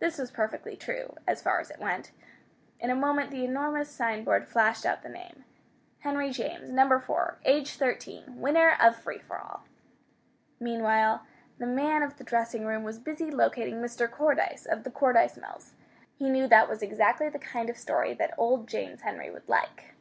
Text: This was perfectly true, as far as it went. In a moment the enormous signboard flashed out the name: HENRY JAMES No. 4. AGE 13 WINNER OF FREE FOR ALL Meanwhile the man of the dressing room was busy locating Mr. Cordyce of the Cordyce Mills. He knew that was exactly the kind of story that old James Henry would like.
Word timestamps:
This 0.00 0.18
was 0.18 0.30
perfectly 0.30 0.76
true, 0.76 1.16
as 1.26 1.40
far 1.40 1.58
as 1.58 1.70
it 1.70 1.78
went. 1.78 2.10
In 2.78 2.90
a 2.90 2.94
moment 2.94 3.30
the 3.30 3.42
enormous 3.42 3.88
signboard 3.90 4.46
flashed 4.46 4.84
out 4.84 5.02
the 5.02 5.08
name: 5.08 5.46
HENRY 6.00 6.28
JAMES 6.28 6.68
No. 6.72 7.00
4. 7.00 7.38
AGE 7.46 7.78
13 7.78 8.38
WINNER 8.38 8.76
OF 8.78 8.94
FREE 8.96 9.20
FOR 9.20 9.38
ALL 9.38 9.64
Meanwhile 10.60 11.22
the 11.56 11.64
man 11.64 12.02
of 12.02 12.18
the 12.18 12.22
dressing 12.24 12.66
room 12.66 12.84
was 12.84 12.98
busy 12.98 13.30
locating 13.30 13.76
Mr. 13.80 14.10
Cordyce 14.10 14.66
of 14.66 14.84
the 14.84 14.90
Cordyce 14.90 15.38
Mills. 15.38 15.72
He 16.16 16.28
knew 16.28 16.46
that 16.48 16.68
was 16.68 16.82
exactly 16.82 17.30
the 17.30 17.38
kind 17.38 17.70
of 17.70 17.78
story 17.78 18.12
that 18.12 18.34
old 18.36 18.68
James 18.68 19.00
Henry 19.00 19.30
would 19.30 19.48
like. 19.48 19.94